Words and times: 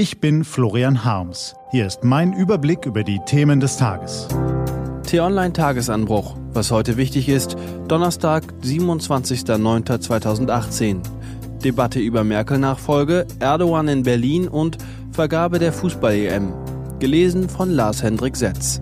Ich 0.00 0.18
bin 0.18 0.42
Florian 0.44 1.04
Harms. 1.04 1.54
Hier 1.72 1.86
ist 1.86 2.04
mein 2.04 2.32
Überblick 2.32 2.86
über 2.86 3.04
die 3.04 3.20
Themen 3.26 3.60
des 3.60 3.76
Tages. 3.76 4.28
T-Online 5.02 5.52
Tagesanbruch. 5.52 6.38
Was 6.54 6.70
heute 6.70 6.96
wichtig 6.96 7.28
ist, 7.28 7.54
Donnerstag, 7.86 8.44
27.09.2018. 8.62 11.02
Debatte 11.62 12.00
über 12.00 12.24
Merkel-Nachfolge, 12.24 13.26
Erdogan 13.40 13.88
in 13.88 14.02
Berlin 14.02 14.48
und 14.48 14.78
Vergabe 15.12 15.58
der 15.58 15.74
Fußball-EM. 15.74 16.54
Gelesen 16.98 17.50
von 17.50 17.68
Lars 17.68 18.02
Hendrik 18.02 18.36
Setz. 18.36 18.80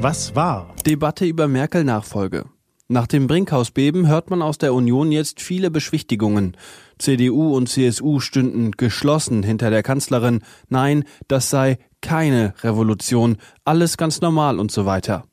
Was 0.00 0.34
war? 0.34 0.74
Debatte 0.86 1.26
über 1.26 1.46
Merkel-Nachfolge. 1.46 2.46
Nach 2.88 3.06
dem 3.06 3.26
Brinkhaus-Beben 3.26 4.08
hört 4.08 4.28
man 4.28 4.42
aus 4.42 4.58
der 4.58 4.74
Union 4.74 5.10
jetzt 5.10 5.40
viele 5.40 5.70
Beschwichtigungen. 5.70 6.54
CDU 6.98 7.56
und 7.56 7.70
CSU 7.70 8.20
stünden 8.20 8.72
geschlossen 8.72 9.42
hinter 9.42 9.70
der 9.70 9.82
Kanzlerin. 9.82 10.42
Nein, 10.68 11.04
das 11.26 11.48
sei 11.48 11.78
keine 12.02 12.52
Revolution, 12.62 13.38
alles 13.64 13.96
ganz 13.96 14.20
normal 14.20 14.58
und 14.58 14.70
so 14.70 14.84
weiter. 14.84 15.24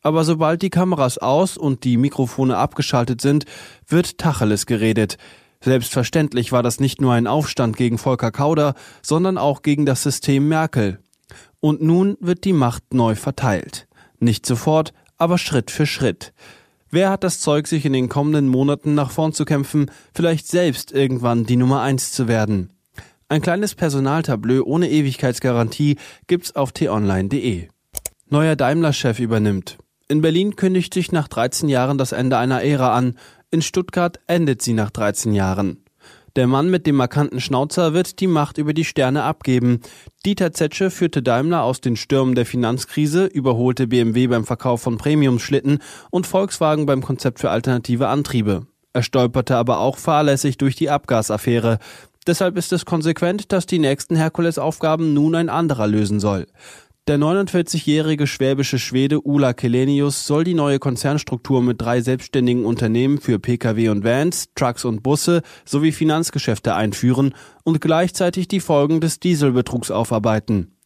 Aber 0.00 0.24
sobald 0.24 0.62
die 0.62 0.70
Kameras 0.70 1.18
aus 1.18 1.56
und 1.56 1.84
die 1.84 1.96
Mikrofone 1.96 2.56
abgeschaltet 2.56 3.20
sind, 3.20 3.44
wird 3.86 4.18
Tacheles 4.18 4.66
geredet. 4.66 5.18
Selbstverständlich 5.60 6.50
war 6.50 6.64
das 6.64 6.80
nicht 6.80 7.00
nur 7.00 7.12
ein 7.12 7.28
Aufstand 7.28 7.76
gegen 7.76 7.98
Volker 7.98 8.32
Kauder, 8.32 8.74
sondern 9.02 9.38
auch 9.38 9.62
gegen 9.62 9.86
das 9.86 10.02
System 10.02 10.48
Merkel. 10.48 10.98
Und 11.60 11.80
nun 11.80 12.16
wird 12.18 12.42
die 12.42 12.52
Macht 12.52 12.92
neu 12.92 13.14
verteilt. 13.14 13.86
Nicht 14.18 14.44
sofort, 14.44 14.92
aber 15.16 15.38
Schritt 15.38 15.70
für 15.70 15.86
Schritt. 15.86 16.32
Wer 16.94 17.08
hat 17.08 17.24
das 17.24 17.40
Zeug, 17.40 17.68
sich 17.68 17.86
in 17.86 17.94
den 17.94 18.10
kommenden 18.10 18.48
Monaten 18.48 18.94
nach 18.94 19.10
vorn 19.10 19.32
zu 19.32 19.46
kämpfen, 19.46 19.90
vielleicht 20.14 20.46
selbst 20.46 20.92
irgendwann 20.92 21.46
die 21.46 21.56
Nummer 21.56 21.80
eins 21.80 22.12
zu 22.12 22.28
werden? 22.28 22.70
Ein 23.30 23.40
kleines 23.40 23.74
Personaltableau 23.74 24.62
ohne 24.62 24.90
Ewigkeitsgarantie 24.90 25.96
gibt's 26.26 26.54
auf 26.54 26.72
t-online.de. 26.72 27.68
Neuer 28.28 28.56
Daimler-Chef 28.56 29.20
übernimmt. 29.20 29.78
In 30.08 30.20
Berlin 30.20 30.54
kündigt 30.54 30.92
sich 30.92 31.12
nach 31.12 31.28
13 31.28 31.70
Jahren 31.70 31.96
das 31.96 32.12
Ende 32.12 32.36
einer 32.36 32.62
Ära 32.62 32.94
an. 32.94 33.16
In 33.50 33.62
Stuttgart 33.62 34.20
endet 34.26 34.60
sie 34.60 34.74
nach 34.74 34.90
13 34.90 35.32
Jahren. 35.32 35.82
Der 36.34 36.46
Mann 36.46 36.70
mit 36.70 36.86
dem 36.86 36.96
markanten 36.96 37.40
Schnauzer 37.40 37.92
wird 37.92 38.18
die 38.20 38.26
Macht 38.26 38.56
über 38.56 38.72
die 38.72 38.86
Sterne 38.86 39.22
abgeben. 39.22 39.80
Dieter 40.24 40.52
Zetsche 40.52 40.90
führte 40.90 41.22
Daimler 41.22 41.62
aus 41.62 41.82
den 41.82 41.94
Stürmen 41.94 42.34
der 42.34 42.46
Finanzkrise, 42.46 43.26
überholte 43.26 43.86
BMW 43.86 44.28
beim 44.28 44.46
Verkauf 44.46 44.80
von 44.80 44.96
Premiumschlitten 44.96 45.80
und 46.10 46.26
Volkswagen 46.26 46.86
beim 46.86 47.02
Konzept 47.02 47.40
für 47.40 47.50
alternative 47.50 48.08
Antriebe. 48.08 48.66
Er 48.94 49.02
stolperte 49.02 49.56
aber 49.56 49.80
auch 49.80 49.98
fahrlässig 49.98 50.56
durch 50.56 50.74
die 50.74 50.88
Abgasaffäre. 50.88 51.78
Deshalb 52.26 52.56
ist 52.56 52.72
es 52.72 52.86
konsequent, 52.86 53.52
dass 53.52 53.66
die 53.66 53.78
nächsten 53.78 54.16
Herkulesaufgaben 54.16 55.12
nun 55.12 55.34
ein 55.34 55.50
anderer 55.50 55.86
lösen 55.86 56.18
soll. 56.18 56.46
Der 57.08 57.18
49-jährige 57.18 58.28
schwäbische 58.28 58.78
Schwede 58.78 59.26
Ula 59.26 59.54
Kelenius 59.54 60.24
soll 60.24 60.44
die 60.44 60.54
neue 60.54 60.78
Konzernstruktur 60.78 61.60
mit 61.60 61.80
drei 61.80 62.00
selbstständigen 62.00 62.64
Unternehmen 62.64 63.20
für 63.20 63.40
Pkw 63.40 63.88
und 63.88 64.04
Vans, 64.04 64.50
Trucks 64.54 64.84
und 64.84 65.02
Busse 65.02 65.42
sowie 65.64 65.90
Finanzgeschäfte 65.90 66.76
einführen 66.76 67.34
und 67.64 67.80
gleichzeitig 67.80 68.46
die 68.46 68.60
Folgen 68.60 69.00
des 69.00 69.18
Dieselbetrugs 69.18 69.90
aufarbeiten. 69.90 70.76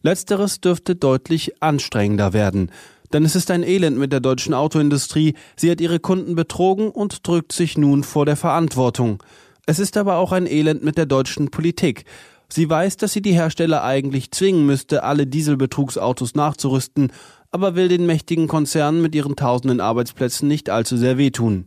Letzteres 0.00 0.62
dürfte 0.62 0.96
deutlich 0.96 1.62
anstrengender 1.62 2.32
werden, 2.32 2.70
denn 3.12 3.26
es 3.26 3.36
ist 3.36 3.50
ein 3.50 3.62
Elend 3.62 3.98
mit 3.98 4.14
der 4.14 4.20
deutschen 4.20 4.54
Autoindustrie, 4.54 5.34
sie 5.56 5.70
hat 5.70 5.82
ihre 5.82 6.00
Kunden 6.00 6.36
betrogen 6.36 6.90
und 6.90 7.28
drückt 7.28 7.52
sich 7.52 7.76
nun 7.76 8.02
vor 8.02 8.24
der 8.24 8.36
Verantwortung. 8.36 9.22
Es 9.66 9.78
ist 9.78 9.98
aber 9.98 10.16
auch 10.16 10.32
ein 10.32 10.46
Elend 10.46 10.82
mit 10.82 10.96
der 10.96 11.04
deutschen 11.04 11.50
Politik, 11.50 12.06
Sie 12.52 12.68
weiß, 12.68 12.96
dass 12.96 13.12
sie 13.12 13.22
die 13.22 13.32
Hersteller 13.32 13.84
eigentlich 13.84 14.32
zwingen 14.32 14.66
müsste, 14.66 15.04
alle 15.04 15.26
Dieselbetrugsautos 15.26 16.34
nachzurüsten, 16.34 17.12
aber 17.52 17.74
will 17.76 17.88
den 17.88 18.06
mächtigen 18.06 18.48
Konzernen 18.48 19.02
mit 19.02 19.14
ihren 19.14 19.36
tausenden 19.36 19.80
Arbeitsplätzen 19.80 20.48
nicht 20.48 20.68
allzu 20.68 20.96
sehr 20.96 21.16
wehtun. 21.16 21.66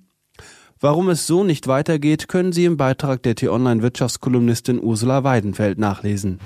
Warum 0.79 1.07
es 1.07 1.25
so 1.25 1.45
nicht 1.45 1.67
weitergeht, 1.67 2.27
können 2.27 2.51
Sie 2.51 2.66
im 2.66 2.75
Beitrag 2.75 3.23
der 3.23 3.35
T-Online-Wirtschaftskolumnistin 3.35 4.83
Ursula 4.83 5.23
Weidenfeld 5.23 5.77
nachlesen. 5.77 6.39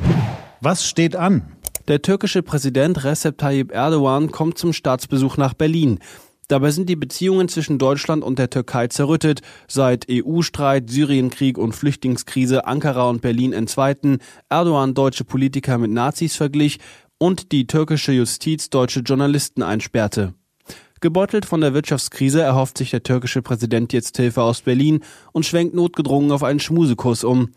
Was 0.62 0.88
steht 0.88 1.16
an? 1.16 1.54
Der 1.88 2.04
türkische 2.04 2.44
Präsident 2.44 3.04
Recep 3.04 3.38
Tayyip 3.38 3.72
Erdogan 3.72 4.30
kommt 4.30 4.58
zum 4.60 4.74
Staatsbesuch 4.74 5.38
nach 5.38 5.56
Berlin. 5.56 6.00
Dabei 6.48 6.72
sind 6.72 6.88
die 6.88 6.96
Beziehungen 6.96 7.50
zwischen 7.50 7.78
Deutschland 7.78 8.24
und 8.24 8.40
der 8.40 8.50
Türkei 8.50 8.88
zerrüttet. 8.88 9.42
Seit 9.68 10.08
EU-Streit, 10.10 10.90
Syrienkrieg 10.90 11.58
und 11.58 11.74
Flüchtlingskrise 11.74 12.66
Ankara 12.66 13.10
und 13.10 13.22
Berlin 13.22 13.52
entzweiten, 13.52 14.20
Erdogan 14.48 14.94
deutsche 14.94 15.26
Politiker 15.26 15.78
mit 15.78 15.92
Nazis 15.92 16.38
verglich 16.38 16.80
und 17.18 17.52
die 17.52 17.68
türkische 17.68 18.14
Justiz 18.14 18.70
deutsche 18.70 19.02
Journalisten 19.02 19.62
einsperrte. 19.62 20.34
Gebeutelt 21.02 21.46
von 21.46 21.62
der 21.62 21.74
Wirtschaftskrise 21.74 22.42
erhofft 22.42 22.78
sich 22.78 22.92
der 22.92 23.04
türkische 23.04 23.42
Präsident 23.42 23.94
jetzt 23.94 24.18
Hilfe 24.18 24.42
aus 24.42 24.62
Berlin 24.62 25.02
und 25.32 25.46
schwenkt 25.46 25.76
notgedrungen 25.76 26.32
auf 26.32 26.44
einen 26.44 26.60
Schmusekurs 26.60 27.24
um. 27.24 27.50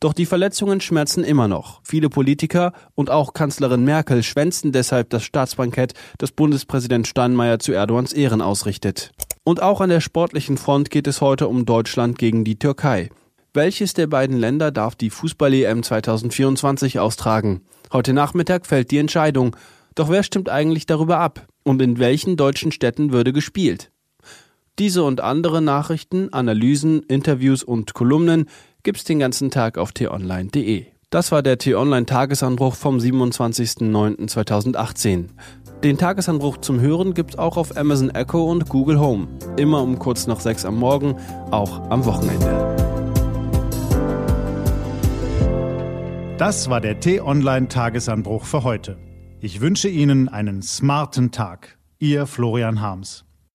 Doch 0.00 0.12
die 0.12 0.26
Verletzungen 0.26 0.80
schmerzen 0.80 1.24
immer 1.24 1.48
noch. 1.48 1.80
Viele 1.82 2.08
Politiker 2.08 2.72
und 2.94 3.10
auch 3.10 3.32
Kanzlerin 3.32 3.84
Merkel 3.84 4.22
schwänzen 4.22 4.72
deshalb 4.72 5.10
das 5.10 5.24
Staatsbankett, 5.24 5.94
das 6.18 6.32
Bundespräsident 6.32 7.06
Steinmeier 7.06 7.58
zu 7.58 7.72
Erdogans 7.72 8.12
Ehren 8.12 8.42
ausrichtet. 8.42 9.12
Und 9.44 9.62
auch 9.62 9.80
an 9.80 9.90
der 9.90 10.00
sportlichen 10.00 10.58
Front 10.58 10.90
geht 10.90 11.06
es 11.06 11.20
heute 11.20 11.48
um 11.48 11.64
Deutschland 11.64 12.18
gegen 12.18 12.44
die 12.44 12.58
Türkei. 12.58 13.10
Welches 13.54 13.94
der 13.94 14.06
beiden 14.06 14.36
Länder 14.36 14.70
darf 14.70 14.96
die 14.96 15.08
Fußball-EM 15.08 15.82
2024 15.82 16.98
austragen? 16.98 17.62
Heute 17.90 18.12
Nachmittag 18.12 18.66
fällt 18.66 18.90
die 18.90 18.98
Entscheidung. 18.98 19.56
Doch 19.94 20.10
wer 20.10 20.22
stimmt 20.22 20.50
eigentlich 20.50 20.84
darüber 20.84 21.20
ab? 21.20 21.46
Und 21.62 21.80
in 21.80 21.98
welchen 21.98 22.36
deutschen 22.36 22.70
Städten 22.70 23.12
würde 23.12 23.32
gespielt? 23.32 23.90
Diese 24.78 25.04
und 25.04 25.22
andere 25.22 25.62
Nachrichten, 25.62 26.30
Analysen, 26.34 27.02
Interviews 27.04 27.62
und 27.62 27.94
Kolumnen 27.94 28.50
gibt's 28.86 29.04
den 29.04 29.18
ganzen 29.18 29.50
Tag 29.50 29.76
auf 29.78 29.90
t-online.de. 29.90 30.86
Das 31.10 31.32
war 31.32 31.42
der 31.42 31.58
T-Online 31.58 32.06
Tagesanbruch 32.06 32.76
vom 32.76 32.98
27.09.2018. 32.98 35.24
Den 35.82 35.98
Tagesanbruch 35.98 36.58
zum 36.58 36.78
Hören 36.78 37.12
gibt's 37.12 37.36
auch 37.36 37.56
auf 37.56 37.76
Amazon 37.76 38.10
Echo 38.10 38.48
und 38.48 38.68
Google 38.68 39.00
Home. 39.00 39.26
Immer 39.56 39.82
um 39.82 39.98
kurz 39.98 40.28
nach 40.28 40.38
sechs 40.38 40.64
am 40.64 40.78
Morgen, 40.78 41.16
auch 41.50 41.90
am 41.90 42.04
Wochenende. 42.04 42.76
Das 46.38 46.70
war 46.70 46.80
der 46.80 47.00
T-Online 47.00 47.66
Tagesanbruch 47.66 48.44
für 48.44 48.62
heute. 48.62 48.98
Ich 49.40 49.60
wünsche 49.60 49.88
Ihnen 49.88 50.28
einen 50.28 50.62
smarten 50.62 51.32
Tag. 51.32 51.76
Ihr 51.98 52.26
Florian 52.26 52.80
Harms. 52.80 53.24